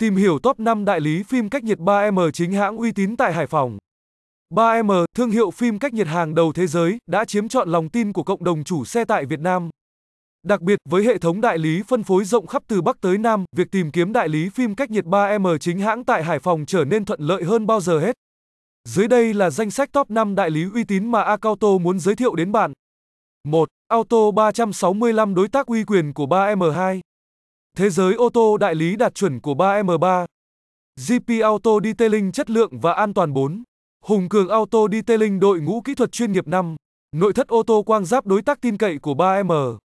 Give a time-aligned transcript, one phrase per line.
[0.00, 3.32] Tìm hiểu top 5 đại lý phim cách nhiệt 3M chính hãng uy tín tại
[3.32, 3.78] Hải Phòng.
[4.54, 8.12] 3M, thương hiệu phim cách nhiệt hàng đầu thế giới, đã chiếm trọn lòng tin
[8.12, 9.70] của cộng đồng chủ xe tại Việt Nam.
[10.46, 13.44] Đặc biệt, với hệ thống đại lý phân phối rộng khắp từ Bắc tới Nam,
[13.56, 16.84] việc tìm kiếm đại lý phim cách nhiệt 3M chính hãng tại Hải Phòng trở
[16.84, 18.16] nên thuận lợi hơn bao giờ hết.
[18.88, 22.14] Dưới đây là danh sách top 5 đại lý uy tín mà Acauto muốn giới
[22.16, 22.72] thiệu đến bạn.
[23.44, 23.68] 1.
[23.88, 27.00] Auto 365 đối tác uy quyền của 3M2.
[27.76, 30.26] Thế giới ô tô đại lý đạt chuẩn của 3M3.
[31.08, 33.62] GP Auto Detailing chất lượng và an toàn 4.
[34.04, 36.76] Hùng Cường Auto Detailing đội ngũ kỹ thuật chuyên nghiệp 5.
[37.16, 39.76] Nội thất ô tô quang giáp đối tác tin cậy của 3M.